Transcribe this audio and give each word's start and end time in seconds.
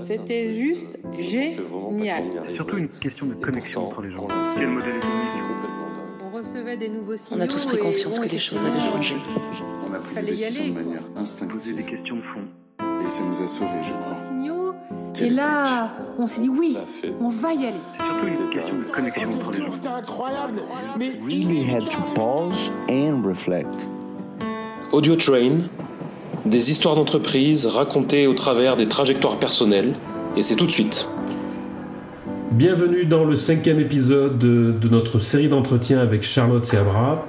C'était 0.00 0.52
juste 0.54 0.98
génial. 1.18 2.24
Surtout 2.54 2.78
une 2.78 2.88
question 2.88 3.26
de 3.26 3.34
connexion 3.34 3.88
entre 3.88 4.02
les 4.02 4.10
gens. 4.10 4.28
Quel 4.54 4.68
modèle 4.68 5.00
On 6.24 6.36
recevait 6.36 6.76
des 6.76 6.88
nouveaux 6.88 7.16
signaux. 7.16 7.40
On 7.40 7.40
a 7.40 7.46
tous 7.46 7.64
pris 7.66 7.78
conscience 7.78 8.18
que 8.18 8.28
les 8.28 8.38
choses 8.38 8.64
avaient 8.64 8.80
changé. 8.80 9.16
On 9.88 9.92
a 9.92 9.98
pris 9.98 10.14
Fallait 10.14 10.32
des 10.32 10.42
y 10.42 10.44
décisions 10.44 10.62
aller, 10.62 10.70
de 10.70 10.84
manière 10.84 11.02
instinctive. 11.16 11.58
Poser 11.58 11.72
des 11.74 11.82
questions 11.82 12.16
de 12.16 12.22
fond. 12.22 12.44
Et 13.00 13.08
ça 13.08 13.20
nous 13.22 13.44
a 13.44 13.46
sauvés, 13.48 13.84
je 13.84 13.92
crois. 13.92 14.14
signaux. 14.28 14.74
Et 15.20 15.30
là, 15.30 15.92
on 16.18 16.26
s'est 16.26 16.40
dit 16.40 16.48
oui, 16.48 16.76
on 17.20 17.28
va 17.28 17.52
y 17.52 17.66
aller. 17.66 17.76
Surtout 18.06 18.26
une 18.26 18.50
question 18.50 18.78
de 18.78 18.84
connexion 18.84 19.34
entre 19.34 19.50
les 19.52 19.58
gens. 19.58 19.70
C'était 19.72 19.88
incroyable. 19.88 20.62
Mais 20.98 21.10
really 21.24 21.62
had 21.62 21.88
to 21.90 21.98
pause 22.14 22.70
and 22.90 23.22
reflect. 23.24 23.88
Audio 24.92 25.16
Train, 25.16 25.68
des 26.44 26.70
histoires 26.70 26.94
d'entreprise 26.94 27.66
racontées 27.66 28.26
au 28.26 28.34
travers 28.34 28.76
des 28.76 28.88
trajectoires 28.88 29.38
personnelles, 29.38 29.92
et 30.36 30.42
c'est 30.42 30.56
tout 30.56 30.66
de 30.66 30.70
suite. 30.70 31.08
Bienvenue 32.52 33.06
dans 33.06 33.24
le 33.24 33.36
cinquième 33.36 33.80
épisode 33.80 34.38
de, 34.38 34.88
notre 34.88 35.18
série 35.18 35.48
d'entretiens 35.48 36.00
avec 36.00 36.22
Charlotte 36.22 36.64
Seabra. 36.64 37.24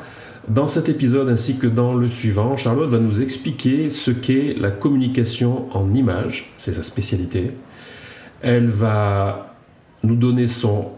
Dans 0.50 0.68
cet 0.68 0.90
épisode 0.90 1.30
ainsi 1.30 1.58
que 1.58 1.68
dans 1.68 1.94
le 1.94 2.10
suivant, 2.10 2.58
Charlotte 2.58 2.90
va 2.90 3.00
nous 3.00 3.22
expliquer 3.22 3.90
ce 3.90 4.12
qu'est 4.12 4.56
la 4.60 4.70
communication 4.70 5.68
en 5.74 5.94
images, 5.94 6.52
c'est 6.58 6.74
sa 6.74 6.84
spécialité. 6.84 7.52
Elle 8.42 8.68
va 8.68 9.56
nous 10.04 10.16
donner 10.16 10.48
son, 10.48 10.92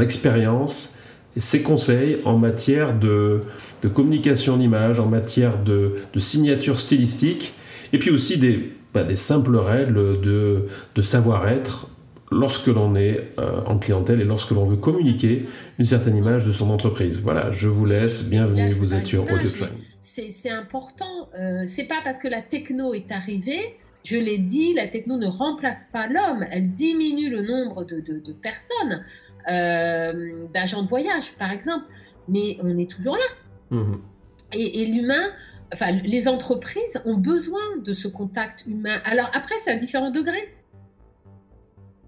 expérience 0.00 0.97
ses 1.36 1.62
conseils 1.62 2.18
en 2.24 2.36
matière 2.36 2.98
de, 2.98 3.40
de 3.82 3.88
communication 3.88 4.54
en 4.54 4.60
images, 4.60 4.98
en 4.98 5.06
matière 5.06 5.62
de, 5.62 5.94
de 6.12 6.20
signature 6.20 6.80
stylistique, 6.80 7.52
et 7.92 7.98
puis 7.98 8.10
aussi 8.10 8.38
des, 8.38 8.72
bah, 8.92 9.04
des 9.04 9.16
simples 9.16 9.56
règles 9.56 10.20
de, 10.20 10.64
de 10.94 11.02
savoir-être 11.02 11.88
lorsque 12.30 12.66
l'on 12.66 12.94
est 12.96 13.30
euh, 13.38 13.60
en 13.66 13.78
clientèle 13.78 14.20
et 14.20 14.24
lorsque 14.24 14.50
l'on 14.50 14.64
veut 14.66 14.76
communiquer 14.76 15.46
une 15.78 15.84
certaine 15.86 16.16
image 16.16 16.44
de 16.46 16.52
son 16.52 16.70
entreprise. 16.70 17.20
Voilà, 17.22 17.48
je 17.50 17.68
vous 17.68 17.86
laisse, 17.86 18.28
bienvenue, 18.28 18.72
vous 18.74 18.92
êtes 18.92 19.06
sur 19.06 19.24
d'image, 19.24 19.44
Audio. 19.46 19.66
C'est 20.00 20.30
c'est 20.30 20.50
important. 20.50 21.28
Euh, 21.38 21.62
c'est 21.66 21.86
pas 21.86 22.00
parce 22.04 22.18
que 22.18 22.28
la 22.28 22.42
techno 22.42 22.92
est 22.92 23.10
arrivée, 23.12 23.76
je 24.04 24.16
l'ai 24.16 24.38
dit, 24.38 24.74
la 24.74 24.88
techno 24.88 25.16
ne 25.16 25.26
remplace 25.26 25.86
pas 25.92 26.06
l'homme. 26.06 26.44
Elle 26.50 26.72
diminue 26.72 27.30
le 27.30 27.42
nombre 27.42 27.84
de, 27.84 27.96
de- 28.00 28.18
de 28.20 28.32
personnes, 28.32 29.04
euh, 29.50 30.46
d'agents 30.54 30.82
de 30.82 30.88
voyage, 30.88 31.32
par 31.38 31.52
exemple. 31.52 31.84
Mais 32.28 32.58
on 32.62 32.76
est 32.78 32.90
toujours 32.90 33.16
là. 33.16 33.76
Mhm. 33.76 34.00
Et, 34.54 34.82
et 34.82 34.86
l'humain, 34.86 35.22
enfin, 35.72 35.92
les 35.92 36.28
entreprises 36.28 37.00
ont 37.04 37.16
besoin 37.16 37.76
de 37.84 37.92
ce 37.92 38.08
contact 38.08 38.64
humain. 38.66 39.00
Alors 39.04 39.30
après, 39.32 39.54
c'est 39.58 39.70
à 39.70 39.76
différents 39.76 40.10
degrés. 40.10 40.54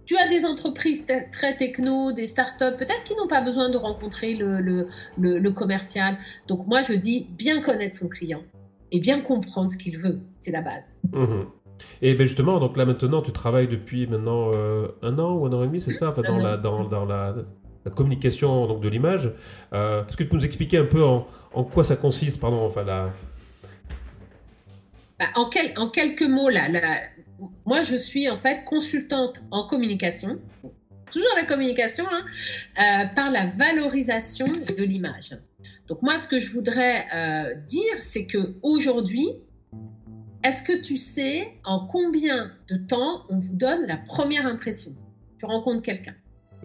Tu 0.06 0.17
as 0.17 0.28
des 0.28 0.45
entreprises 0.45 1.05
très 1.31 1.56
techno, 1.56 2.12
des 2.12 2.27
startups, 2.27 2.77
peut-être 2.77 3.05
qui 3.05 3.14
n'ont 3.14 3.28
pas 3.28 3.42
besoin 3.42 3.70
de 3.70 3.77
rencontrer 3.77 4.34
le, 4.34 4.61
le- 4.61 4.89
le- 5.19 5.39
le 5.39 5.53
commercial. 5.53 6.19
Donc 6.48 6.67
moi, 6.67 6.83
je 6.83 6.94
dis 6.94 7.28
bien 7.39 7.62
connaître 7.62 7.97
son 7.97 8.09
client 8.09 8.42
et 8.91 8.98
bien 8.98 9.20
comprendre 9.20 9.70
ce 9.70 9.77
qu'il 9.78 9.98
veut. 9.98 10.19
C'est 10.41 10.50
la 10.50 10.62
base. 10.62 10.83
Mhm. 11.12 11.47
Et 12.03 12.14
ben 12.14 12.27
justement, 12.27 12.59
donc 12.61 12.77
là 12.77 12.84
maintenant, 12.84 13.23
tu 13.23 13.33
travailles 13.33 13.69
depuis 13.69 14.06
maintenant 14.06 14.50
euh, 14.55 14.89
un 15.03 15.19
an 15.19 15.33
ou 15.34 15.47
un 15.47 15.53
an 15.53 15.62
et 15.62 15.67
demi, 15.67 15.81
c'est 15.81 15.92
ça, 15.92 16.11
enfin, 16.11 16.22
dans, 16.22 16.39
la, 16.39 16.56
dans, 16.56 16.84
dans 16.84 17.05
la, 17.05 17.34
la 17.84 17.91
communication 17.91 18.67
donc, 18.67 18.81
de 18.81 18.89
l'image. 18.89 19.33
Euh, 19.72 20.05
Est-ce 20.05 20.17
que 20.17 20.22
tu 20.22 20.28
peux 20.28 20.37
nous 20.37 20.45
expliquer 20.45 20.78
un 20.78 20.87
peu 20.87 21.05
en, 21.05 21.27
en 21.53 21.64
quoi 21.64 21.84
ça 21.84 21.97
consiste, 21.97 22.41
pardon, 22.41 22.64
enfin 22.64 22.84
la... 22.84 23.12
Bah, 25.19 25.27
en, 25.34 25.48
quel- 25.48 25.78
en 25.78 25.91
quelques 25.91 26.22
mots, 26.22 26.48
là, 26.48 26.69
là, 26.69 27.00
moi, 27.67 27.83
je 27.83 27.97
suis 27.97 28.28
en 28.31 28.39
fait 28.39 28.65
consultante 28.65 29.42
en 29.50 29.67
communication, 29.67 30.39
toujours 31.11 31.33
la 31.37 31.44
communication, 31.44 32.05
hein, 32.11 32.22
euh, 32.78 33.15
par 33.15 33.31
la 33.31 33.47
valorisation 33.47 34.47
de 34.47 34.83
l'image. 34.83 35.37
Donc 35.88 36.03
moi, 36.03 36.19
ce 36.19 36.28
que 36.28 36.38
je 36.38 36.50
voudrais 36.50 37.05
dire, 37.66 37.97
c'est 37.99 38.25
que 38.25 38.55
aujourd'hui, 38.62 39.28
est-ce 40.45 40.62
que 40.62 40.81
tu 40.83 40.97
sais 40.97 41.49
en 41.65 41.87
combien 41.87 42.51
de 42.69 42.77
temps 42.77 43.25
on 43.28 43.39
vous 43.39 43.53
donne 43.55 43.87
la 43.87 43.97
première 43.97 44.47
impression? 44.47 44.93
Tu 45.39 45.47
rencontres 45.47 45.83
quelqu'un? 45.83 46.15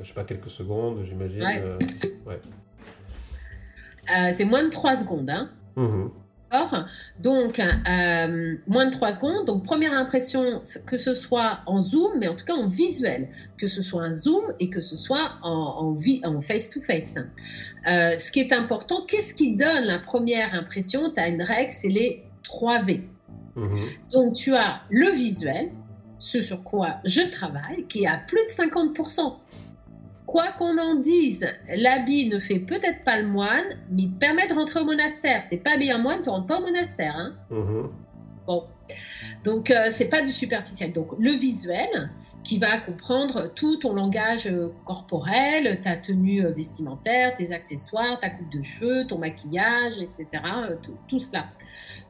Je 0.02 0.08
sais 0.08 0.14
pas, 0.14 0.24
quelques 0.24 0.50
secondes, 0.50 1.04
j'imagine. 1.06 1.42
Ouais. 1.42 1.62
euh, 1.62 1.78
ouais. 2.26 2.40
Euh, 4.16 4.32
c'est 4.34 4.46
moins 4.46 4.64
de 4.64 4.70
3 4.70 4.98
secondes. 4.98 5.30
Hein. 5.30 5.50
Mhm. 5.76 6.12
D'accord? 6.52 6.86
Donc, 7.20 7.60
euh, 7.60 8.56
moins 8.68 8.86
de 8.86 8.92
3 8.92 9.14
secondes. 9.16 9.46
Donc, 9.48 9.64
première 9.66 9.94
impression, 9.94 10.62
que 10.86 10.98
ce 10.98 11.14
soit 11.14 11.60
en 11.66 11.82
Zoom, 11.82 12.20
mais 12.20 12.28
en 12.28 12.36
tout 12.36 12.46
cas 12.46 12.54
en 12.54 12.68
visuel, 12.68 13.30
que 13.58 13.68
ce 13.68 13.82
soit 13.82 14.04
un 14.04 14.14
Zoom 14.14 14.44
et 14.60 14.70
que 14.70 14.82
ce 14.82 14.96
soit 14.96 15.34
en, 15.42 15.96
en, 16.24 16.30
en 16.36 16.42
face-to-face. 16.42 17.16
Euh, 17.18 18.18
ce 18.18 18.32
qui 18.32 18.42
est 18.42 18.54
important, 18.54 19.06
qu'est-ce 19.08 19.34
qui 19.34 19.56
donne 19.56 19.86
la 19.86 20.00
première 20.00 20.54
impression? 20.54 21.10
Tu 21.14 21.20
as 21.22 21.30
une 21.30 21.42
règle, 21.42 21.72
c'est 21.72 21.90
les 21.90 22.24
3 22.44 22.84
V. 22.84 23.02
Mhm. 23.56 23.88
Donc, 24.12 24.34
tu 24.36 24.54
as 24.56 24.82
le 24.90 25.12
visuel, 25.12 25.72
ce 26.18 26.42
sur 26.42 26.64
quoi 26.64 26.96
je 27.06 27.22
travaille, 27.30 27.86
qui 27.88 28.04
est 28.04 28.08
à 28.08 28.18
plus 28.18 28.44
de 28.46 28.50
50%. 28.50 29.40
Quoi 30.26 30.48
qu'on 30.58 30.78
en 30.78 30.96
dise, 30.96 31.48
l'habit 31.76 32.28
ne 32.30 32.40
fait 32.40 32.60
peut-être 32.60 33.04
pas 33.06 33.20
le 33.22 33.28
moine, 33.28 33.66
mais 33.92 34.04
il 34.04 34.12
te 34.14 34.18
permet 34.20 34.48
de 34.50 34.54
rentrer 34.54 34.80
au 34.82 34.86
monastère. 34.86 35.44
T'es 35.50 35.58
pas 35.58 35.72
habillé 35.76 35.94
en 35.94 36.00
moine, 36.00 36.22
tu 36.24 36.30
rentres 36.30 36.48
pas 36.48 36.60
au 36.60 36.64
monastère. 36.66 37.16
Hein 37.16 37.36
Mhm. 37.52 37.90
bon. 38.48 38.64
Donc, 39.44 39.70
euh, 39.72 39.88
c'est 39.92 40.10
pas 40.10 40.24
du 40.24 40.32
superficiel. 40.32 40.92
Donc, 40.92 41.10
le 41.20 41.32
visuel, 41.32 42.10
qui 42.46 42.60
va 42.60 42.80
comprendre 42.80 43.52
tout 43.56 43.78
ton 43.78 43.94
langage 43.94 44.48
euh, 44.48 44.70
corporel, 44.86 45.82
ta 45.82 45.98
tenue 45.98 46.46
euh, 46.46 46.52
vestimentaire, 46.52 47.36
tes 47.36 47.52
accessoires, 47.52 48.20
ta 48.22 48.30
coupe 48.30 48.52
de 48.52 48.62
cheveux, 48.62 49.06
ton 49.08 49.18
maquillage, 49.18 49.94
etc. 50.02 50.28
euh, 50.70 50.76
tout, 50.82 50.96
tout 51.10 51.20
cela. 51.20 51.48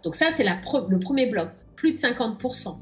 Donc, 0.03 0.13
ça, 0.15 0.27
c'est 0.31 0.43
pre- 0.43 0.87
le 0.89 0.99
premier 0.99 1.31
bloc, 1.31 1.49
plus 1.75 1.93
de 1.93 1.97
50%. 1.97 2.77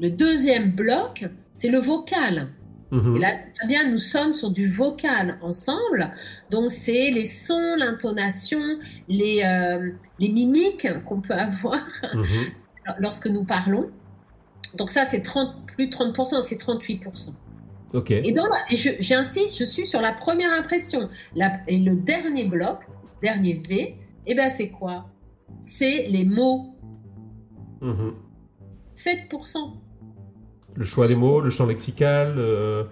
Le 0.00 0.10
deuxième 0.10 0.70
bloc, 0.72 1.26
c'est 1.52 1.68
le 1.68 1.78
vocal. 1.80 2.48
Mhm. 2.90 3.16
Et 3.16 3.18
là, 3.18 3.34
c'est 3.34 3.52
très 3.52 3.66
bien, 3.66 3.90
nous 3.90 3.98
sommes 3.98 4.32
sur 4.32 4.50
du 4.50 4.66
vocal 4.70 5.38
ensemble. 5.42 6.10
Donc, 6.50 6.70
c'est 6.70 7.10
les 7.10 7.26
sons, 7.26 7.74
l'intonation, 7.76 8.62
les, 9.08 9.42
euh, 9.44 9.90
les 10.18 10.30
mimiques 10.30 10.86
qu'on 11.04 11.20
peut 11.20 11.34
avoir 11.34 11.84
Mhm. 12.14 12.24
lorsque 13.00 13.26
nous 13.26 13.44
parlons. 13.44 13.90
Donc, 14.76 14.90
ça, 14.90 15.04
c'est 15.04 15.22
30, 15.22 15.54
plus 15.66 15.86
de 15.88 15.92
30%, 15.92 16.42
c'est 16.42 16.56
38%. 16.56 17.30
Ok. 17.94 18.10
Et, 18.10 18.32
dans 18.32 18.44
la- 18.44 18.70
et 18.72 18.76
je- 18.76 18.96
j'insiste, 19.00 19.58
je 19.58 19.64
suis 19.64 19.86
sur 19.86 20.00
la 20.00 20.12
première 20.12 20.52
impression. 20.52 21.08
La- 21.34 21.60
et 21.66 21.78
le 21.78 21.94
dernier 21.96 22.48
bloc, 22.48 22.86
dernier 23.22 23.62
V, 23.66 23.96
eh 24.26 24.34
ben, 24.34 24.50
c'est 24.54 24.70
quoi? 24.70 25.06
C'est 25.60 26.06
les 26.08 26.24
mots. 26.24 26.74
Mhm. 27.80 28.14
7%. 28.94 29.58
Le 30.74 30.84
choix 30.84 31.08
des 31.08 31.16
mots, 31.16 31.40
le 31.40 31.50
champ 31.50 31.66
lexical. 31.66 32.34
euh, 32.38 32.84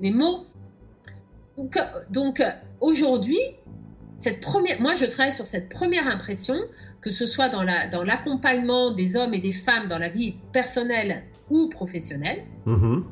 les 0.00 0.12
mots. 0.12 0.46
Donc, 1.56 1.76
euh, 1.76 1.80
donc 2.10 2.40
euh, 2.40 2.50
aujourd'hui, 2.80 3.40
cette 4.18 4.40
première, 4.40 4.80
moi 4.80 4.94
je 4.94 5.06
travaille 5.06 5.32
sur 5.32 5.46
cette 5.46 5.68
première 5.68 6.06
impression, 6.06 6.54
que 7.00 7.10
ce 7.10 7.26
soit 7.26 7.48
dans 7.48 7.62
la 7.62 7.88
dans 7.88 8.02
l'accompagnement 8.02 8.92
des 8.92 9.16
hommes 9.16 9.34
et 9.34 9.40
des 9.40 9.52
femmes 9.52 9.88
dans 9.88 9.98
la 9.98 10.08
vie 10.08 10.36
personnelle 10.52 11.24
ou 11.50 11.68
professionnelle. 11.68 12.44
mhm. 12.66 13.04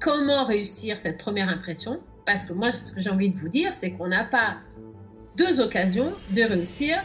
Comment 0.00 0.44
réussir 0.44 0.98
cette 0.98 1.18
première 1.18 1.48
impression? 1.48 2.00
Parce 2.26 2.44
que 2.44 2.52
moi, 2.52 2.72
ce 2.72 2.92
que 2.92 3.00
j'ai 3.00 3.08
envie 3.08 3.30
de 3.30 3.38
vous 3.38 3.48
dire, 3.48 3.74
c'est 3.74 3.92
qu'on 3.92 4.08
n'a 4.08 4.24
pas 4.24 4.58
deux 5.36 5.60
occasions 5.60 6.12
de 6.30 6.42
réussir 6.42 6.98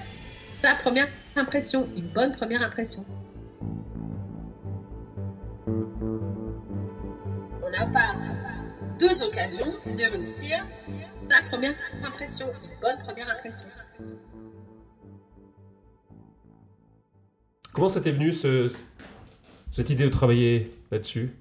sa 0.51 0.75
première 0.75 1.07
impression, 1.35 1.88
une 1.95 2.09
bonne 2.09 2.35
première 2.35 2.61
impression. 2.61 3.05
On 5.67 7.69
n'a 7.72 7.85
pas 7.87 8.16
deux 8.99 9.23
occasions 9.23 9.73
de 9.85 10.11
réussir 10.11 10.66
sa 11.17 11.41
première 11.49 11.75
impression, 12.03 12.47
une 12.47 12.81
bonne 12.81 12.97
première 13.05 13.29
impression. 13.29 13.67
Comment 17.73 17.90
ça 17.90 18.02
t'est 18.02 18.12
venu 18.12 18.32
ce- 18.32 18.72
cette 19.73 19.90
idée 19.90 20.03
de 20.06 20.09
travailler 20.09 20.70
là-dessus? 20.91 21.32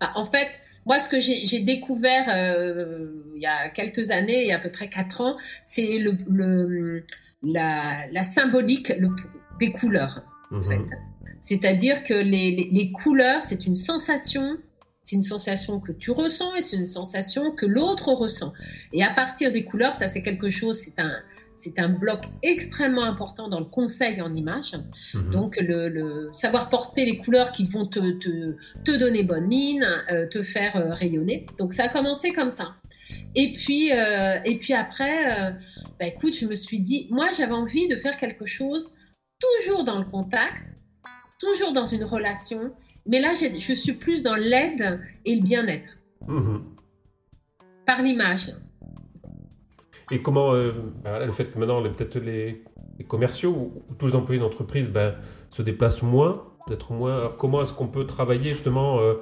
Bah, 0.00 0.12
en 0.14 0.24
fait, 0.24 0.48
moi, 0.86 0.98
ce 0.98 1.08
que 1.08 1.20
j'ai 1.20 1.60
découvert 1.60 2.26
euh, 2.28 3.08
il 3.34 3.42
y 3.42 3.46
a 3.46 3.68
quelques 3.70 4.10
années, 4.10 4.42
il 4.42 4.48
y 4.48 4.52
a 4.52 4.56
à 4.56 4.60
peu 4.60 4.70
près 4.70 4.88
quatre 4.88 5.20
ans, 5.20 5.36
c'est 5.64 5.98
le, 5.98 6.16
le- 6.28 7.04
la, 7.42 8.06
la 8.10 8.22
symbolique 8.22 8.90
le- 8.98 9.10
des 9.60 9.72
couleurs. 9.72 10.22
en 10.50 10.60
fait. 10.62 10.78
Mhm. 10.78 10.90
C'est-à-dire 11.40 12.02
que 12.04 12.14
les, 12.14 12.52
les- 12.56 12.70
les 12.72 12.92
couleurs, 12.92 13.42
c'est 13.42 13.66
une 13.66 13.76
sensation, 13.76 14.56
c'est 15.02 15.16
une 15.16 15.22
sensation 15.22 15.78
que 15.80 15.92
tu 15.92 16.10
ressens 16.10 16.54
et 16.54 16.62
c'est 16.62 16.76
une 16.76 16.86
sensation 16.86 17.50
que 17.52 17.66
l'autre 17.66 18.08
ressent. 18.12 18.52
Et 18.94 19.02
à 19.02 19.10
partir 19.12 19.52
des 19.52 19.64
couleurs, 19.64 19.92
ça 19.92 20.08
c'est 20.08 20.22
quelque 20.22 20.48
chose, 20.48 20.78
c'est 20.78 20.98
un, 20.98 21.12
c'est 21.54 21.78
un 21.78 21.88
bloc 21.88 22.20
extrêmement 22.42 23.04
important 23.04 23.48
dans 23.48 23.60
le 23.60 23.66
conseil 23.66 24.20
en 24.20 24.34
image. 24.34 24.74
Mhm. 25.14 25.30
Donc, 25.30 25.56
le, 25.60 26.30
savoir 26.32 26.68
porter 26.68 27.04
les 27.04 27.18
couleurs 27.18 27.52
qui 27.52 27.64
vont 27.64 27.86
te, 27.86 28.00
te, 28.84 28.96
donner 28.96 29.22
bonne 29.22 29.46
mine, 29.46 29.86
euh, 30.10 30.26
te 30.28 30.42
faire 30.42 30.76
euh, 30.76 30.90
rayonner. 30.90 31.46
Donc, 31.58 31.72
ça 31.72 31.84
a 31.84 31.88
commencé 31.88 32.32
comme 32.32 32.50
ça. 32.50 32.74
Et 33.34 33.52
puis, 33.52 33.92
euh, 33.92 34.38
et 34.44 34.58
puis 34.58 34.74
après, 34.74 35.52
bah, 36.00 36.06
écoute, 36.06 36.36
je 36.36 36.46
me 36.46 36.54
suis 36.54 36.80
dit, 36.80 37.08
moi, 37.10 37.28
j'avais 37.36 37.52
envie 37.52 37.86
de 37.88 37.96
faire 37.96 38.16
quelque 38.16 38.46
chose 38.46 38.90
toujours 39.38 39.84
dans 39.84 39.98
le 39.98 40.04
contact, 40.04 40.54
toujours 41.38 41.72
dans 41.72 41.84
une 41.84 42.04
relation. 42.04 42.72
Mais 43.06 43.20
là, 43.20 43.34
je 43.34 43.74
suis 43.74 43.92
plus 43.92 44.22
dans 44.22 44.36
l'aide 44.36 45.00
et 45.24 45.36
le 45.36 45.42
bien-être. 45.42 45.96
Mhm. 46.26 46.64
Par 47.86 48.02
l'image. 48.02 48.50
Et 50.10 50.22
comment, 50.22 50.54
euh, 50.54 50.72
bah, 51.02 51.24
le 51.24 51.32
fait 51.32 51.46
que 51.46 51.58
maintenant, 51.58 51.82
peut-être 51.82 52.16
les, 52.18 52.62
commerciaux 53.08 53.50
ou, 53.50 53.82
tous 53.98 54.06
les 54.06 54.14
employés 54.14 54.40
d'entreprise 54.40 54.88
ben, 54.88 55.14
se 55.50 55.62
déplacent 55.62 56.02
moins, 56.02 56.42
peut-être 56.66 56.92
moins. 56.92 57.30
comment 57.38 57.62
est-ce 57.62 57.72
qu'on 57.72 57.88
peut 57.88 58.06
travailler 58.06 58.52
justement 58.52 58.98
euh, 59.00 59.14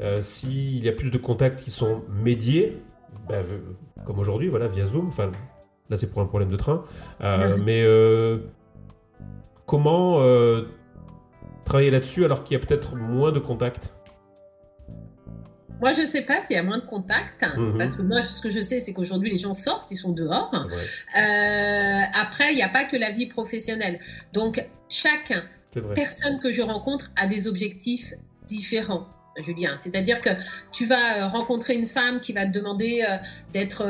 euh, 0.00 0.22
s'il 0.22 0.82
y 0.84 0.88
a 0.88 0.92
plus 0.92 1.10
de 1.10 1.18
contacts 1.18 1.62
qui 1.62 1.70
sont 1.70 2.02
médiés, 2.08 2.78
ben, 3.28 3.44
comme 4.06 4.18
aujourd'hui, 4.18 4.48
voilà, 4.48 4.68
via 4.68 4.86
Zoom. 4.86 5.08
Enfin, 5.08 5.30
là, 5.90 5.96
c'est 5.96 6.10
pour 6.10 6.22
un 6.22 6.26
problème 6.26 6.50
de 6.50 6.56
train. 6.56 6.84
Mais 7.64 7.84
comment 9.66 10.20
travailler 11.64 11.90
là-dessus 11.90 12.24
alors 12.24 12.44
qu'il 12.44 12.56
y 12.58 12.60
a 12.60 12.64
peut-être 12.64 12.96
moins 12.96 13.32
de 13.32 13.40
contacts? 13.40 13.92
Moi, 15.80 15.92
je 15.92 16.02
ne 16.02 16.06
sais 16.06 16.22
pas 16.22 16.40
s'il 16.40 16.56
y 16.56 16.58
a 16.58 16.62
moins 16.62 16.78
de 16.78 16.84
contacts, 16.84 17.44
mhm. 17.56 17.78
parce 17.78 17.96
que 17.96 18.02
moi, 18.02 18.22
ce 18.22 18.42
que 18.42 18.50
je 18.50 18.60
sais, 18.60 18.80
c'est 18.80 18.92
qu'aujourd'hui, 18.92 19.30
les 19.30 19.38
gens 19.38 19.54
sortent, 19.54 19.90
ils 19.90 19.96
sont 19.96 20.12
dehors. 20.12 20.52
Euh, 20.54 22.00
après, 22.14 22.52
il 22.52 22.56
n'y 22.56 22.62
a 22.62 22.68
pas 22.68 22.84
que 22.84 22.96
la 22.96 23.10
vie 23.10 23.26
professionnelle. 23.26 24.00
Donc, 24.32 24.64
chaque 24.88 25.32
personne 25.94 26.40
que 26.40 26.52
je 26.52 26.62
rencontre 26.62 27.10
a 27.16 27.26
des 27.26 27.48
objectifs 27.48 28.14
différents. 28.46 29.06
Julien, 29.42 29.76
c'est-à-dire 29.78 30.20
que 30.20 30.30
tu 30.70 30.84
vas 30.86 31.24
euh, 31.24 31.28
rencontrer 31.28 31.74
une 31.74 31.86
femme 31.86 32.20
qui 32.20 32.32
va 32.32 32.46
te 32.46 32.52
demander 32.52 33.02
euh, 33.08 33.16
d'être 33.54 33.86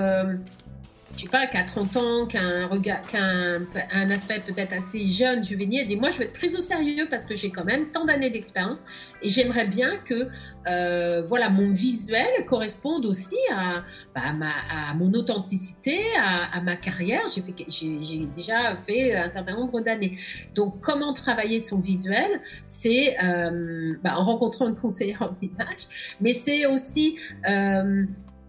je 1.16 1.22
sais 1.22 1.28
pas, 1.28 1.46
qu'à 1.46 1.64
30 1.64 1.96
ans, 1.96 2.26
qu'un 2.26 2.66
regard, 2.66 3.06
qu'un 3.06 3.60
un 3.92 4.10
aspect 4.10 4.40
peut-être 4.46 4.72
assez 4.72 5.06
jeune, 5.06 5.42
juvénile, 5.42 5.90
et 5.90 5.96
moi 5.96 6.10
je 6.10 6.18
vais 6.18 6.24
être 6.24 6.32
prise 6.32 6.56
au 6.56 6.60
sérieux 6.60 7.06
parce 7.10 7.26
que 7.26 7.36
j'ai 7.36 7.50
quand 7.50 7.64
même 7.64 7.90
tant 7.90 8.04
d'années 8.04 8.30
d'expérience 8.30 8.78
et 9.22 9.28
j'aimerais 9.28 9.66
bien 9.66 9.96
que 9.98 10.28
euh, 10.66 11.22
voilà 11.22 11.50
mon 11.50 11.72
visuel 11.72 12.28
corresponde 12.46 13.06
aussi 13.06 13.36
à, 13.52 13.82
bah, 14.14 14.32
ma, 14.34 14.50
à 14.70 14.94
mon 14.94 15.12
authenticité, 15.14 16.00
à, 16.18 16.60
ma 16.62 16.76
carrière. 16.76 17.22
J'ai 17.28 18.26
déjà 18.34 18.76
fait 18.76 19.14
un 19.16 19.30
certain 19.30 19.56
nombre 19.56 19.80
d'années. 19.80 20.18
Donc 20.54 20.80
comment 20.80 21.12
travailler 21.12 21.60
son 21.60 21.80
visuel, 21.80 22.40
c'est 22.66 23.16
euh, 23.22 23.94
bah, 24.02 24.14
en 24.16 24.24
rencontrant 24.24 24.68
une 24.68 24.76
conseillère 24.76 25.22
en 25.22 25.36
image, 25.42 25.86
mais 26.20 26.32
c'est 26.32 26.66
aussi 26.66 27.18
euh, 27.48 28.04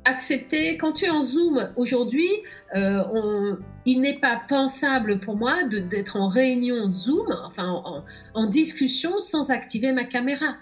accepter, 0.06 0.78
quand 0.78 0.94
tu 0.94 1.06
es 1.06 1.10
en 1.10 1.24
Zoom 1.24 1.72
aujourd'hui, 1.76 2.30
euh, 2.76 3.56
il 3.86 4.02
n'est 4.02 4.20
pas 4.20 4.42
pensable 4.48 5.20
pour 5.20 5.36
moi 5.36 5.64
d'être 5.64 6.16
en 6.16 6.28
réunion 6.28 6.90
Zoom, 6.90 7.28
enfin 7.46 8.04
en, 8.34 8.48
discussion 8.48 9.20
sans 9.20 9.52
activer 9.52 9.92
ma 9.92 10.04
caméra. 10.04 10.58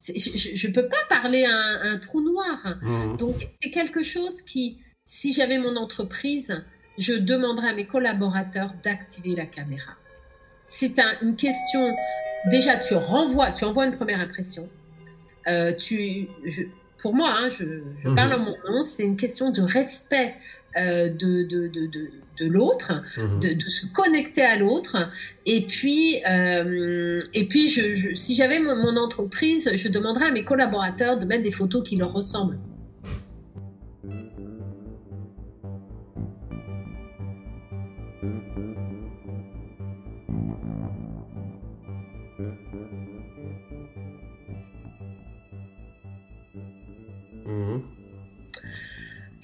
Je 0.00 0.68
ne 0.68 0.72
peux 0.72 0.88
pas 0.88 0.96
parler 1.08 1.44
à 1.44 1.56
un, 1.82 1.98
trou 1.98 2.20
noir. 2.20 2.78
Mmh. 2.82 3.16
Donc 3.16 3.48
c'est 3.60 3.70
quelque 3.70 4.02
chose 4.02 4.42
qui, 4.42 4.78
si 5.04 5.32
j'avais 5.32 5.58
mon 5.58 5.76
entreprise, 5.76 6.64
je 6.98 7.14
demanderais 7.14 7.70
à 7.70 7.74
mes 7.74 7.86
collaborateurs 7.86 8.72
d'activer 8.82 9.34
la 9.34 9.46
caméra. 9.46 9.92
C'est 10.66 10.98
une 11.22 11.36
question, 11.36 11.94
déjà 12.50 12.78
tu 12.78 12.94
renvoies, 12.94 13.52
tu 13.52 13.64
envoies 13.64 13.86
une 13.86 13.96
première 13.96 14.20
impression. 14.20 14.68
Euh, 15.46 15.74
tu, 15.74 16.28
pour 17.04 17.14
moi, 17.14 17.28
hein, 17.36 17.50
je, 17.50 17.64
mhm. 18.08 18.14
parle 18.16 18.32
en 18.32 18.38
mon 18.38 18.56
nom, 18.66 18.82
c'est 18.82 19.02
une 19.02 19.18
question 19.18 19.50
de 19.50 19.60
respect 19.60 20.34
euh, 20.78 21.10
de, 21.10 21.42
de, 21.42 21.68
de, 21.68 21.86
de 21.86 22.46
l'autre, 22.46 23.02
mhm. 23.18 23.40
de, 23.40 23.68
se 23.68 23.84
connecter 23.92 24.40
à 24.40 24.56
l'autre. 24.56 24.96
Et 25.44 25.66
puis, 25.66 26.22
euh, 26.26 27.20
et 27.34 27.46
puis 27.46 27.68
je, 27.68 28.14
si 28.14 28.34
j'avais 28.34 28.58
mon 28.58 28.96
entreprise, 28.96 29.70
je 29.74 29.88
demanderais 29.88 30.28
à 30.28 30.32
mes 30.32 30.46
collaborateurs 30.46 31.18
de 31.18 31.26
mettre 31.26 31.42
des 31.42 31.52
photos 31.52 31.86
qui 31.86 31.96
leur 31.96 32.10
ressemblent. 32.10 32.58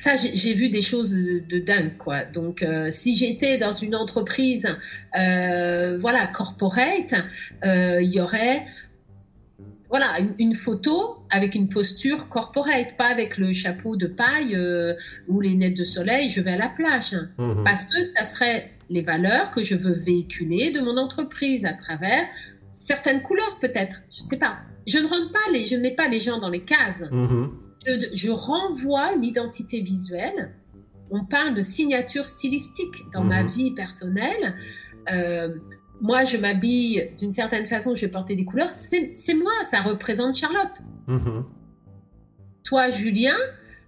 Ça, 0.01 0.15
j'ai 0.15 0.55
vu 0.55 0.71
des 0.71 0.81
choses 0.81 1.11
de, 1.11 1.59
dingue, 1.59 1.99
quoi. 1.99 2.25
Donc, 2.25 2.63
euh, 2.63 2.87
si 2.91 3.19
j'étais 3.19 3.59
dans 3.59 3.73
une 3.73 3.95
entreprise, 3.95 4.67
euh, 5.15 5.99
voilà, 5.99 6.27
corporate, 6.29 7.13
euh, 7.65 8.01
il 8.01 8.11
y 8.11 8.19
aurait, 8.19 8.65
voilà, 9.91 10.21
une, 10.39 10.55
photo 10.55 11.19
avec 11.29 11.55
une 11.55 11.69
posture 11.69 12.31
corporate, 12.31 12.97
pas 12.97 13.09
avec 13.09 13.37
le 13.37 13.53
chapeau 13.53 13.97
de 13.97 14.07
paille 14.07 14.57
ou 15.29 15.41
les 15.43 15.51
lunettes 15.51 15.77
de 15.77 15.85
soleil. 15.85 16.31
Je 16.31 16.41
vais 16.41 16.53
à 16.53 16.57
la 16.57 16.71
plage, 16.71 17.15
mmh 17.37 17.63
parce 17.63 17.85
que 17.85 18.03
ça 18.17 18.25
serait 18.25 18.71
les 18.89 19.03
valeurs 19.03 19.51
que 19.51 19.63
je 19.63 19.75
veux 19.75 19.93
véhiculer 19.93 20.71
de 20.71 20.81
mon 20.81 20.97
entreprise 20.97 21.67
à 21.67 21.75
travers 21.75 22.25
certaines 22.65 23.21
couleurs, 23.21 23.59
peut-être. 23.61 24.01
Je 24.17 24.23
sais 24.23 24.39
pas. 24.39 24.61
Je 24.87 24.97
ne 24.97 25.07
rentre 25.07 25.31
pas 25.31 25.53
les, 25.53 25.67
je 25.67 25.77
ne 25.77 25.83
mets 25.83 25.95
pas 25.95 26.09
les 26.09 26.21
gens 26.21 26.39
dans 26.39 26.49
les 26.49 26.65
cases. 26.65 27.05
Mmh 27.11 27.49
je, 27.87 28.31
renvoie 28.31 29.15
une 29.15 29.25
identité 29.25 29.81
visuelle. 29.81 30.55
On 31.11 31.25
parle 31.25 31.55
de 31.55 31.63
signature 31.63 32.25
stylistique 32.25 32.95
dans 33.13 33.25
ma 33.25 33.43
mhm. 33.43 33.49
vie 33.49 33.71
personnelle. 33.73 34.57
Euh, 35.13 35.57
moi, 36.01 36.25
je 36.25 36.37
m'habille 36.37 37.13
d'une 37.19 37.33
certaine 37.33 37.67
façon, 37.67 37.95
je 37.95 38.03
vais 38.03 38.11
porter 38.11 38.37
des 38.37 38.45
couleurs. 38.45 38.73
C'est 38.73 39.35
moi, 39.35 39.53
ça 39.65 39.83
représente 39.83 40.35
Charlotte. 40.37 40.83
Mhm. 41.07 41.45
Toi, 42.65 42.91
Julien, 42.91 43.37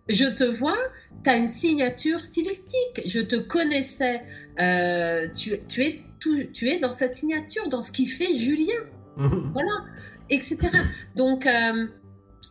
je 0.09 0.25
te 0.25 0.45
vois, 0.45 0.77
tu 1.23 1.31
as 1.31 1.37
une 1.37 1.49
signature 1.49 2.21
stylistique. 2.21 3.03
Je 3.07 3.21
te 3.21 3.37
connaissais. 3.37 4.23
Euh, 4.61 5.29
tu, 5.33 5.53
es 5.83 6.03
tu 6.19 6.69
es 6.69 6.81
dans 6.81 6.93
cette 6.93 7.15
signature, 7.15 7.69
dans 7.69 7.83
ce 7.83 7.93
qui 7.93 8.07
fait 8.07 8.37
Julien. 8.37 8.81
Mhm. 9.17 9.51
Voilà, 9.53 9.85
etc. 10.31 10.59
Donc, 11.17 11.47
euh, 11.47 11.87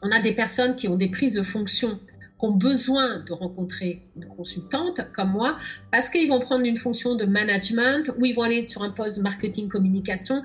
on 0.01 0.09
a 0.09 0.19
des 0.19 0.33
personnes 0.33 0.75
qui 0.75 0.87
ont 0.87 0.95
des 0.95 1.09
prises 1.09 1.35
de 1.35 1.43
fonction, 1.43 1.99
qui 2.39 2.45
ont 2.45 2.51
besoin 2.51 3.19
de 3.19 3.33
rencontrer 3.33 4.01
une 4.15 4.25
consultante 4.25 5.01
comme 5.13 5.31
moi, 5.31 5.57
parce 5.91 6.09
qu'ils 6.09 6.29
vont 6.29 6.39
prendre 6.39 6.65
une 6.65 6.77
fonction 6.77 7.15
de 7.15 7.25
management 7.25 8.11
ou 8.17 8.25
ils 8.25 8.33
vont 8.33 8.43
aller 8.43 8.65
sur 8.65 8.81
un 8.81 8.89
poste 8.89 9.17
de 9.17 9.23
marketing 9.23 9.69
communication 9.69 10.41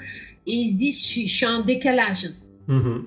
et 0.46 0.52
ils 0.52 0.72
se 0.72 0.76
disent 0.76 1.00
je 1.00 1.26
suis, 1.26 1.46
en 1.46 1.62
décalage. 1.62 2.30
Mm-hmm. 2.68 3.02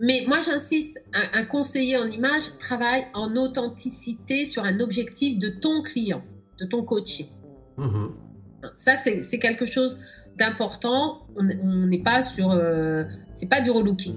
Mais 0.00 0.24
moi, 0.26 0.40
j'insiste, 0.40 1.00
un, 1.12 1.44
conseiller 1.44 1.96
en 1.96 2.08
image 2.08 2.56
travaille 2.58 3.06
en 3.14 3.36
authenticité 3.36 4.44
sur 4.44 4.64
un 4.64 4.80
objectif 4.80 5.38
de 5.38 5.48
ton 5.48 5.82
client, 5.82 6.22
de 6.60 6.66
ton 6.66 6.82
coaché. 6.82 7.28
Mm-hmm. 7.78 8.10
Ça, 8.76 8.96
c'est 8.96 9.38
quelque 9.38 9.66
chose 9.66 9.98
d'important. 10.38 11.26
On 11.36 11.42
n'est 11.42 12.02
pas 12.02 12.22
sur, 12.22 12.50
euh, 12.50 13.04
c'est 13.34 13.48
pas 13.48 13.60
du 13.60 13.70
relooking. 13.70 14.16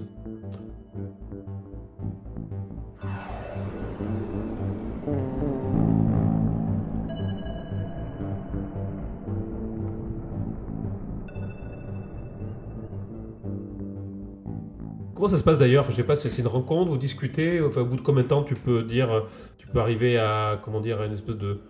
Comment 15.26 15.38
ça 15.38 15.40
se 15.40 15.44
passe 15.44 15.58
d'ailleurs 15.58 15.84
Je 15.90 15.96
sais 15.96 16.04
pas, 16.04 16.14
c'est 16.14 16.38
une 16.38 16.46
rencontre, 16.46 16.88
vous 16.88 16.98
discutez 16.98 17.60
enfin, 17.60 17.80
Au 17.80 17.84
bout 17.84 17.96
de 17.96 18.00
combien 18.00 18.22
de 18.22 18.28
temps 18.28 18.44
tu 18.44 18.54
peux 18.54 18.84
dire, 18.84 19.24
tu 19.58 19.66
peux 19.66 19.80
arriver 19.80 20.18
à, 20.18 20.60
comment 20.64 20.80
dire, 20.80 21.00
à 21.00 21.06
une 21.06 21.14
espèce 21.14 21.34
de. 21.34 21.62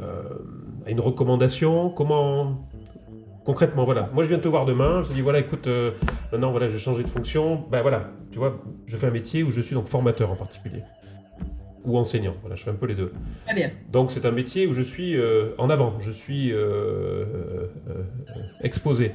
Euh, 0.00 0.22
à 0.86 0.90
une 0.90 0.98
recommandation? 0.98 1.90
Comment. 1.90 2.66
Concrètement, 3.44 3.84
voilà. 3.84 4.08
Moi, 4.14 4.24
je 4.24 4.30
viens 4.30 4.38
te 4.38 4.48
voir 4.48 4.64
demain, 4.64 5.02
je 5.02 5.08
te 5.08 5.12
dis, 5.12 5.20
voilà, 5.20 5.40
écoute, 5.40 5.66
euh, 5.66 5.90
maintenant, 6.32 6.52
voilà, 6.52 6.70
j'ai 6.70 6.78
changé 6.78 7.02
de 7.02 7.08
fonction. 7.08 7.66
Ben 7.70 7.82
voilà, 7.82 8.08
tu 8.30 8.38
vois, 8.38 8.58
je 8.86 8.96
fais 8.96 9.08
un 9.08 9.10
métier 9.10 9.42
où 9.42 9.50
je 9.50 9.60
suis 9.60 9.74
donc 9.74 9.88
formateur 9.88 10.30
en 10.30 10.36
particulier. 10.36 10.80
Ou 11.84 11.98
enseignant, 11.98 12.36
voilà, 12.40 12.56
je 12.56 12.62
fais 12.62 12.70
un 12.70 12.76
peu 12.76 12.86
les 12.86 12.94
deux. 12.94 13.12
Très 13.44 13.54
bien. 13.54 13.72
Donc, 13.90 14.10
c'est 14.10 14.24
un 14.24 14.30
métier 14.30 14.66
où 14.66 14.72
je 14.72 14.80
suis 14.80 15.18
euh, 15.18 15.50
en 15.58 15.68
avant, 15.68 16.00
je 16.00 16.10
suis 16.10 16.50
exposé. 18.62 19.12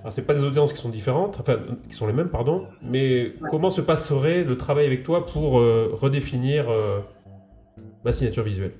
Alors, 0.00 0.12
c'est 0.12 0.22
pas 0.22 0.34
des 0.34 0.44
audiences 0.44 0.72
qui 0.72 0.80
sont 0.80 0.88
différentes, 0.88 1.38
enfin, 1.40 1.58
qui 1.88 1.96
sont 1.96 2.06
les 2.06 2.12
mêmes, 2.12 2.28
pardon, 2.28 2.66
mais 2.82 3.34
comment 3.50 3.70
se 3.70 3.80
passerait 3.80 4.44
le 4.44 4.56
travail 4.56 4.86
avec 4.86 5.02
toi 5.02 5.26
pour 5.26 5.58
euh, 5.58 5.90
redéfinir 5.92 6.70
euh, 6.70 7.00
ma 8.04 8.12
signature 8.12 8.44
visuelle? 8.44 8.72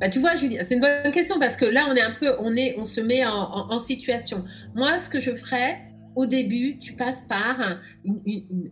Bah, 0.00 0.08
tu 0.08 0.20
vois, 0.20 0.36
Julie, 0.36 0.58
c'est 0.62 0.74
une 0.74 0.80
bonne 0.80 1.12
question 1.12 1.38
parce 1.38 1.56
que 1.56 1.64
là, 1.64 1.86
on 1.90 1.94
est 1.94 2.02
un 2.02 2.14
peu, 2.20 2.36
on 2.38 2.54
est, 2.54 2.76
on 2.78 2.84
se 2.84 3.00
met 3.00 3.24
en, 3.26 3.78
situation. 3.78 4.44
Moi, 4.74 4.98
ce 4.98 5.08
que 5.08 5.20
je 5.20 5.34
ferais, 5.34 5.78
au 6.14 6.26
début, 6.26 6.78
tu 6.78 6.92
passes 6.92 7.22
par 7.22 7.60
un, 7.60 7.80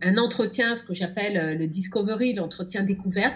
un 0.01 0.17
entretien, 0.17 0.75
ce 0.75 0.83
que 0.83 0.93
j'appelle 0.93 1.37
euh, 1.37 1.55
le 1.55 1.67
discovery, 1.67 2.33
l'entretien 2.33 2.83
découverte. 2.83 3.33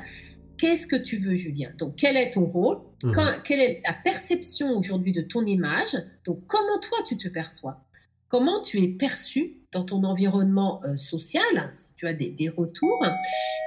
Qu'est-ce 0.57 0.87
que 0.87 0.97
tu 0.97 1.17
veux, 1.17 1.35
Julien? 1.35 1.71
Donc, 1.77 1.95
quel 1.95 2.17
est 2.17 2.31
ton 2.31 2.45
rôle? 2.45 2.79
Mmh. 3.03 3.13
Quelle 3.45 3.61
est 3.61 3.81
ta 3.83 3.93
perception 3.93 4.77
aujourd'hui 4.77 5.13
de 5.13 5.21
ton 5.21 5.45
image? 5.45 5.95
Donc, 6.25 6.45
comment 6.47 6.79
toi, 6.81 6.97
tu 7.07 7.17
te 7.17 7.29
perçois? 7.29 7.81
Comment 8.29 8.61
tu 8.61 8.81
es 8.83 8.87
perçu 8.87 9.55
dans 9.71 9.83
ton 9.83 10.03
environnement 10.03 10.81
euh, 10.85 10.95
social 10.95 11.69
Si 11.71 11.95
tu 11.95 12.07
as 12.07 12.13
des, 12.13 12.29
des 12.29 12.49
retours, 12.49 13.03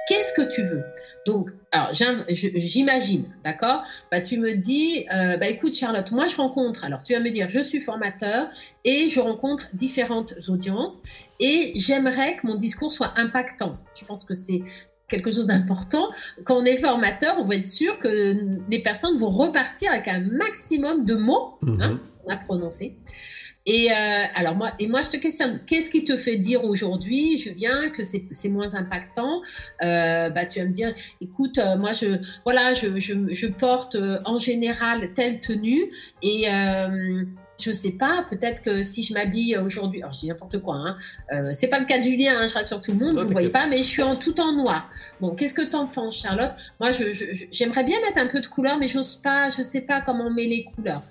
qu'est-ce 0.07 0.33
que 0.33 0.53
tu 0.53 0.63
veux? 0.63 0.83
Donc, 1.25 1.49
alors, 1.71 1.89
j'imagine, 2.29 3.25
d'accord? 3.43 3.83
Bah, 4.11 4.21
Tu 4.21 4.37
me 4.37 4.55
dis, 4.55 5.05
euh, 5.13 5.37
bah, 5.37 5.47
écoute, 5.47 5.75
Charlotte, 5.75 6.11
moi, 6.11 6.27
je 6.27 6.35
rencontre, 6.37 6.83
alors 6.85 7.03
tu 7.03 7.13
vas 7.13 7.19
me 7.19 7.29
dire, 7.29 7.49
je 7.49 7.59
suis 7.59 7.79
formateur 7.79 8.47
et 8.83 9.09
je 9.09 9.19
rencontre 9.19 9.67
différentes 9.73 10.33
audiences 10.47 10.99
et 11.39 11.73
j'aimerais 11.75 12.37
que 12.37 12.47
mon 12.47 12.55
discours 12.55 12.91
soit 12.91 13.13
impactant. 13.17 13.77
Je 13.95 14.05
pense 14.05 14.23
que 14.25 14.33
c'est 14.33 14.61
quelque 15.07 15.31
chose 15.31 15.47
d'important. 15.47 16.09
Quand 16.45 16.57
on 16.57 16.65
est 16.65 16.77
formateur, 16.77 17.35
on 17.39 17.45
va 17.45 17.55
être 17.55 17.67
sûr 17.67 17.99
que 17.99 18.35
les 18.69 18.81
personnes 18.81 19.17
vont 19.17 19.29
repartir 19.29 19.91
avec 19.91 20.07
un 20.07 20.21
maximum 20.21 21.05
de 21.05 21.15
mots 21.15 21.57
hein, 21.61 21.91
mhm. 21.91 21.99
à 22.29 22.37
prononcer. 22.37 22.97
Et 23.65 23.91
euh, 23.91 23.95
alors 24.35 24.55
moi, 24.55 24.73
et 24.77 24.87
moi 24.87 25.01
je 25.01 25.11
te 25.11 25.17
questionne, 25.17 25.61
qu'est-ce 25.65 25.89
qui 25.89 26.03
te 26.03 26.17
fait 26.17 26.35
dire 26.35 26.65
aujourd'hui, 26.65 27.37
Julien, 27.37 27.89
que 27.91 28.03
c'est 28.03 28.49
moins 28.49 28.75
impactant? 28.75 29.41
Euh, 29.81 30.29
Bah 30.29 30.45
tu 30.45 30.59
vas 30.59 30.65
me 30.65 30.73
dire, 30.73 30.93
écoute, 31.21 31.57
euh, 31.57 31.77
moi 31.77 31.93
je 31.93 32.17
voilà, 32.43 32.73
je, 32.73 32.97
je, 32.99 33.13
je 33.33 33.47
porte 33.47 33.95
euh, 33.95 34.19
en 34.25 34.37
général 34.37 35.13
telle 35.13 35.39
tenue 35.39 35.89
et 36.21 36.51
euh, 36.51 37.23
je 37.57 37.71
sais 37.71 37.91
pas, 37.91 38.25
peut-être 38.29 38.61
que 38.61 38.81
si 38.81 39.03
je 39.03 39.13
m'habille 39.13 39.55
aujourd'hui, 39.57 40.01
alors 40.01 40.11
je 40.11 40.19
dis 40.21 40.27
n'importe 40.27 40.59
quoi, 40.61 40.75
hein, 40.75 40.97
euh, 41.31 41.51
c'est 41.53 41.69
pas 41.69 41.79
le 41.79 41.85
cas 41.85 41.99
de 41.99 42.03
Julien, 42.03 42.33
hein, 42.37 42.47
je 42.49 42.55
rassure 42.55 42.81
tout 42.81 42.91
le 42.91 42.97
monde, 42.97 43.15
vous 43.17 43.23
ne 43.23 43.31
voyez 43.31 43.51
pas, 43.51 43.67
mais 43.67 43.77
je 43.77 43.83
suis 43.83 44.01
en 44.01 44.17
tout 44.17 44.37
en 44.41 44.51
noir. 44.53 44.89
Bon, 45.21 45.35
qu'est-ce 45.35 45.53
que 45.53 45.61
t'en 45.61 45.87
penses, 45.87 46.21
Charlotte? 46.21 46.51
Moi, 46.81 46.89
j'aimerais 47.51 47.85
bien 47.85 48.01
mettre 48.01 48.17
un 48.17 48.27
peu 48.27 48.41
de 48.41 48.47
couleur, 48.47 48.77
mais 48.77 48.89
j'ose 48.89 49.15
pas, 49.23 49.49
je 49.49 49.61
sais 49.61 49.81
pas 49.81 50.01
comment 50.01 50.25
on 50.25 50.33
met 50.33 50.47
les 50.47 50.65
couleurs. 50.65 51.03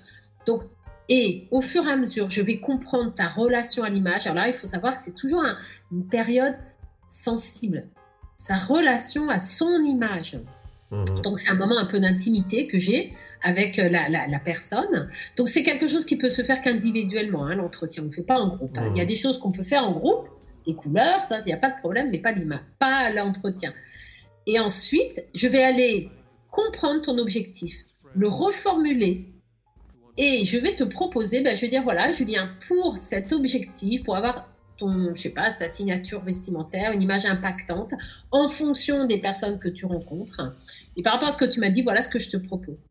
Donc, 0.45 0.61
et 1.09 1.47
au 1.51 1.61
fur 1.61 1.85
et 1.87 1.91
à 1.91 1.97
mesure, 1.97 2.29
je 2.29 2.41
vais 2.41 2.59
comprendre 2.59 3.13
ta 3.13 3.27
relation 3.27 3.83
à 3.83 3.89
l'image. 3.89 4.25
Alors 4.25 4.43
là, 4.43 4.47
il 4.47 4.53
faut 4.53 4.67
savoir 4.67 4.95
que 4.95 4.99
c'est 4.99 5.15
toujours 5.15 5.43
une 5.91 6.07
période 6.07 6.55
sensible. 7.07 7.87
Sa 8.35 8.57
relation 8.57 9.29
à 9.29 9.39
son 9.39 9.83
image. 9.83 10.39
Mhm. 10.91 11.21
Donc 11.23 11.39
c'est 11.39 11.49
un 11.49 11.55
moment 11.55 11.77
un 11.77 11.85
peu 11.85 11.99
d'intimité 11.99 12.67
que 12.67 12.79
j'ai 12.79 13.13
avec 13.41 13.77
euh, 13.77 13.89
la, 13.89 14.39
personne. 14.39 15.09
Donc 15.35 15.49
c'est 15.49 15.63
quelque 15.63 15.87
chose 15.87 16.05
qui 16.05 16.15
peut 16.15 16.29
se 16.29 16.43
faire 16.43 16.61
qu'individuellement, 16.61 17.45
hein, 17.45 17.55
l'entretien. 17.55 18.03
On 18.03 18.07
ne 18.07 18.11
fait 18.11 18.23
pas 18.23 18.39
en 18.39 18.55
groupe. 18.55 18.77
Hein. 18.77 18.89
Il 18.91 18.97
y 18.97 19.01
a 19.01 19.03
mhm. 19.03 19.09
des 19.09 19.15
choses 19.15 19.39
qu'on 19.39 19.51
peut 19.51 19.63
faire 19.63 19.85
en 19.85 19.91
groupe, 19.91 20.29
les 20.65 20.75
couleurs, 20.75 21.23
ça, 21.23 21.39
il 21.39 21.45
n'y 21.45 21.53
a 21.53 21.57
pas 21.57 21.71
de 21.71 21.79
problème, 21.79 22.09
mais 22.09 22.19
pas 22.19 22.31
l'image, 22.31 22.61
pas 22.79 23.11
l'entretien. 23.11 23.73
Et 24.47 24.59
ensuite, 24.59 25.25
je 25.35 25.47
vais 25.47 25.63
aller 25.63 26.09
comprendre 26.51 27.01
ton 27.01 27.17
objectif, 27.17 27.73
le 28.15 28.29
reformuler 28.29 29.32
et 30.17 30.45
je 30.45 30.57
vais 30.59 30.75
te 30.75 30.83
proposer, 30.83 31.41
ben, 31.41 31.55
je 31.55 31.61
vais 31.61 31.69
dire, 31.69 31.83
voilà, 31.83 32.11
Julien, 32.11 32.49
pour 32.67 32.97
cet 32.97 33.33
objectif, 33.33 34.03
pour 34.03 34.15
avoir 34.15 34.47
ton, 34.77 35.15
je 35.15 35.21
sais 35.21 35.29
pas, 35.29 35.51
ta 35.51 35.71
signature 35.71 36.21
vestimentaire, 36.21 36.91
une 36.91 37.01
image 37.01 37.25
impactante, 37.25 37.93
en 38.31 38.47
fonction 38.47 39.05
des 39.05 39.19
personnes 39.19 39.57
que 39.57 39.69
tu 39.69 39.85
rencontres. 39.85 40.55
Et 40.97 41.01
par 41.01 41.13
rapport 41.13 41.29
à 41.29 41.31
ce 41.31 41.39
que 41.39 41.45
tu 41.45 41.59
m'as 41.59 41.69
dit, 41.69 41.81
voilà 41.81 42.01
ce 42.03 42.09
que 42.09 42.19
je 42.19 42.29
te 42.29 42.37
propose. 42.37 42.85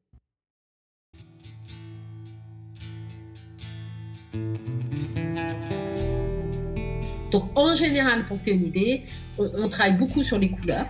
Donc, 7.31 7.45
en 7.57 7.75
général, 7.75 8.27
pour 8.27 8.39
que 8.39 8.43
tu 8.43 8.51
aies 8.51 8.55
une 8.55 8.67
idée, 8.67 9.05
on, 9.39 9.51
on, 9.55 9.69
travaille 9.69 9.97
beaucoup 9.97 10.23
sur 10.23 10.39
les 10.39 10.51
couleurs. 10.51 10.89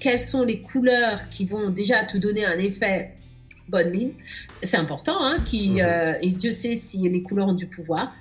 Quelles 0.00 0.20
sont 0.20 0.44
les 0.44 0.60
couleurs 0.60 1.28
qui 1.30 1.46
vont 1.46 1.70
déjà 1.70 2.04
te 2.04 2.18
donner 2.18 2.44
un 2.44 2.58
effet 2.58 3.14
bonne 3.68 3.90
mine. 3.90 4.12
C'est 4.62 4.76
important, 4.76 5.16
hein, 5.18 5.38
qui, 5.44 5.70
mhm. 5.70 5.80
euh, 5.80 6.12
et 6.22 6.30
Dieu 6.30 6.50
sait 6.50 6.76
si 6.76 7.08
les 7.08 7.22
couleurs 7.22 7.48
ont 7.48 7.54
du 7.54 7.66
pouvoir. 7.66 8.14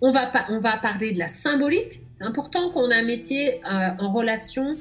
On 0.00 0.12
va, 0.12 0.30
on 0.50 0.58
va 0.58 0.76
parler 0.78 1.12
de 1.12 1.18
la 1.18 1.28
symbolique. 1.28 2.00
C'est 2.18 2.24
important 2.24 2.70
qu'on 2.70 2.90
ait 2.90 2.94
un 2.94 3.04
métier 3.04 3.60
euh, 3.64 3.88
en 3.98 4.12
relation 4.12 4.76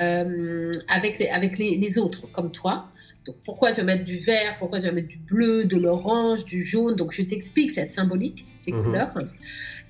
euh, 0.00 0.72
avec, 0.88 1.18
les, 1.18 1.28
avec 1.28 1.58
les, 1.58 1.98
autres, 1.98 2.26
comme 2.32 2.50
toi. 2.50 2.88
Donc, 3.26 3.36
pourquoi 3.44 3.70
tu 3.70 3.80
vas 3.80 3.86
mettre 3.86 4.04
du 4.04 4.18
vert, 4.18 4.56
pourquoi 4.58 4.80
tu 4.80 4.86
vas 4.86 4.92
mettre 4.92 5.08
du 5.08 5.18
bleu, 5.18 5.64
de 5.64 5.76
l'orange, 5.76 6.44
du 6.44 6.64
jaune? 6.64 6.96
Donc, 6.96 7.12
je 7.12 7.22
t'explique 7.22 7.70
cette 7.70 7.92
symbolique 7.92 8.46
des 8.66 8.72
mhm. 8.72 8.84
couleurs. 8.84 9.14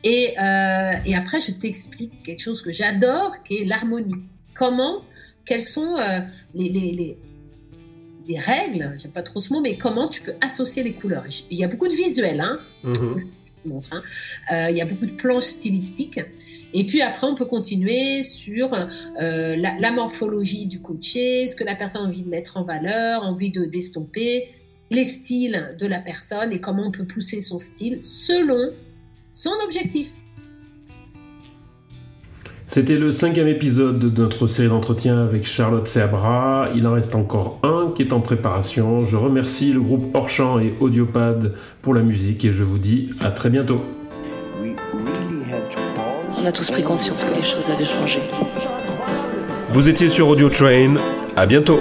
Et, 0.04 0.34
et, 0.34 1.14
après, 1.14 1.40
je 1.40 1.52
t'explique 1.52 2.22
quelque 2.24 2.42
chose 2.42 2.62
que 2.62 2.72
j'adore, 2.72 3.36
qui 3.44 3.58
est 3.58 3.64
l'harmonie. 3.64 4.16
Comment, 4.54 5.02
quels 5.46 5.62
sont 5.62 5.96
les, 6.54 6.68
les 6.68 7.16
des 8.26 8.38
règles, 8.38 8.92
j'aime 8.98 9.12
pas 9.12 9.22
trop 9.22 9.40
ce 9.40 9.52
mot, 9.52 9.60
mais 9.60 9.76
comment 9.76 10.08
tu 10.08 10.22
peux 10.22 10.34
associer 10.40 10.82
les 10.82 10.92
couleurs. 10.92 11.24
Il 11.50 11.58
y 11.58 11.64
a 11.64 11.68
beaucoup 11.68 11.88
de 11.88 11.94
visuels, 11.94 12.40
hein, 12.40 12.58
mhm. 12.82 13.16
hein. 13.90 14.02
Euh, 14.52 14.70
il 14.70 14.76
y 14.76 14.80
a 14.80 14.86
beaucoup 14.86 15.06
de 15.06 15.12
planches 15.12 15.44
stylistiques. 15.44 16.20
Et 16.74 16.86
puis 16.86 17.02
après, 17.02 17.26
on 17.26 17.34
peut 17.34 17.46
continuer 17.46 18.22
sur 18.22 18.72
euh, 18.72 19.56
la, 19.56 19.92
morphologie 19.92 20.66
du 20.66 20.80
coaché, 20.80 21.46
ce 21.46 21.54
que 21.54 21.64
la 21.64 21.74
personne 21.74 22.02
a 22.02 22.08
envie 22.08 22.22
de 22.22 22.28
mettre 22.28 22.56
en 22.56 22.64
valeur, 22.64 23.24
envie 23.24 23.50
de 23.50 23.66
d'estomper, 23.66 24.48
les 24.90 25.04
styles 25.04 25.74
de 25.78 25.86
la 25.86 26.00
personne 26.00 26.52
et 26.52 26.60
comment 26.60 26.86
on 26.86 26.90
peut 26.90 27.06
pousser 27.06 27.40
son 27.40 27.58
style 27.58 27.98
selon 28.02 28.72
son 29.32 29.52
objectif. 29.64 30.10
C'était 32.74 32.96
le 32.96 33.10
cinquième 33.10 33.48
épisode 33.48 33.98
de 33.98 34.22
notre 34.22 34.46
série 34.46 34.70
d'entretien 34.70 35.20
avec 35.22 35.44
Charlotte 35.44 35.86
Seabra. 35.86 36.70
Il 36.74 36.86
en 36.86 36.92
reste 36.92 37.14
encore 37.14 37.58
un 37.62 37.92
qui 37.94 38.00
est 38.00 38.14
en 38.14 38.20
préparation. 38.20 39.04
Je 39.04 39.18
remercie 39.18 39.74
le 39.74 39.82
groupe 39.82 40.14
Orchamp 40.14 40.58
et 40.58 40.72
Audiopad 40.80 41.54
pour 41.82 41.92
la 41.92 42.00
musique 42.00 42.46
et 42.46 42.50
je 42.50 42.64
vous 42.64 42.78
dis 42.78 43.10
à 43.20 43.30
très 43.30 43.50
bientôt. 43.50 43.82
On 46.40 46.46
a 46.46 46.50
tous 46.50 46.70
pris 46.70 46.82
conscience 46.82 47.24
que 47.24 47.34
les 47.34 47.42
choses 47.42 47.68
avaient 47.68 47.84
changé. 47.84 48.20
Vous 49.68 49.90
étiez 49.90 50.08
sur 50.08 50.28
Audio 50.28 50.48
Train. 50.48 50.94
À 51.36 51.44
bientôt. 51.44 51.78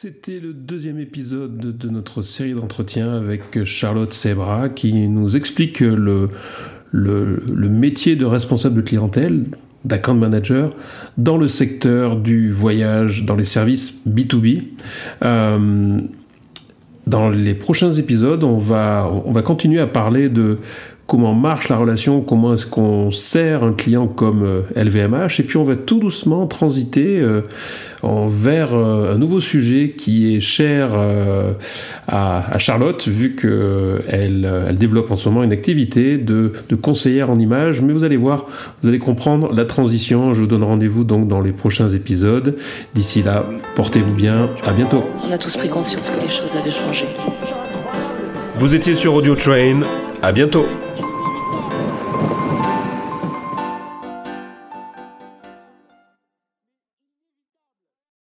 C'était 0.00 0.38
le 0.38 0.52
deuxième 0.52 1.00
épisode 1.00 1.76
de 1.76 1.88
notre 1.88 2.22
série 2.22 2.54
d'entretien 2.54 3.12
avec 3.16 3.64
Charlotte 3.64 4.12
Sebra 4.12 4.68
qui 4.68 4.92
nous 5.08 5.36
explique 5.36 5.80
le, 5.80 6.28
métier 6.92 8.14
de 8.14 8.24
responsable 8.24 8.76
de 8.76 8.82
clientèle, 8.82 9.46
d'account 9.84 10.14
manager, 10.14 10.70
dans 11.16 11.36
le 11.36 11.48
secteur 11.48 12.14
du 12.14 12.48
voyage, 12.48 13.24
dans 13.24 13.34
les 13.34 13.42
services 13.42 14.06
B2B. 14.06 14.66
Euh, 15.24 16.00
dans 17.08 17.28
les 17.28 17.54
prochains 17.54 17.90
épisodes, 17.90 18.44
on 18.44 18.56
va 18.56 19.42
continuer 19.44 19.80
à 19.80 19.88
parler 19.88 20.28
de 20.28 20.58
comment 21.08 21.34
marche 21.34 21.70
la 21.70 21.78
relation, 21.78 22.20
comment 22.20 22.52
est-ce 22.52 22.66
qu'on 22.66 23.10
sert 23.10 23.64
un 23.64 23.72
client 23.72 24.06
comme 24.06 24.62
LVMH, 24.76 25.14
euh, 25.14 25.28
et 25.38 25.42
puis 25.42 25.56
on 25.56 25.64
va 25.64 25.74
tout 25.74 25.98
doucement 25.98 26.46
transiter 26.46 27.18
euh, 27.18 27.40
vers 28.02 28.74
euh, 28.74 29.14
un 29.14 29.18
nouveau 29.18 29.40
sujet 29.40 29.94
qui 29.96 30.36
est 30.36 30.40
cher 30.40 30.90
à, 32.06 32.58
Charlotte, 32.58 33.08
vu 33.08 33.34
qu'elle 33.34 34.64
elle 34.68 34.76
développe 34.76 35.10
en 35.10 35.16
ce 35.16 35.30
moment 35.30 35.42
une 35.42 35.52
activité 35.52 36.18
de, 36.18 36.52
de 36.68 36.74
conseillère 36.76 37.30
en 37.30 37.38
images, 37.38 37.80
mais 37.80 37.94
vous 37.94 38.04
allez 38.04 38.18
voir, 38.18 38.44
vous 38.82 38.88
allez 38.88 38.98
comprendre 38.98 39.52
la 39.54 39.64
transition, 39.64 40.34
je 40.34 40.42
vous 40.42 40.46
donne 40.46 40.62
rendez-vous 40.62 41.04
donc 41.04 41.26
dans 41.26 41.40
les 41.40 41.52
prochains 41.52 41.88
épisodes. 41.88 42.56
D'ici 42.94 43.22
là, 43.22 43.46
portez-vous 43.76 44.14
bien, 44.14 44.50
à 44.66 44.72
bientôt. 44.72 45.02
On 45.26 45.32
a 45.32 45.38
tous 45.38 45.56
pris 45.56 45.70
conscience 45.70 46.10
que 46.10 46.20
les 46.20 46.30
choses 46.30 46.54
avaient 46.54 46.70
changé. 46.70 47.06
Vous 48.56 48.74
étiez 48.74 48.94
sur 48.94 49.14
Audio 49.14 49.34
Train, 49.34 49.80
à 50.20 50.32
bientôt 50.32 50.66